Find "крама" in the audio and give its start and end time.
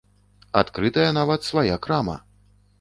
1.87-2.19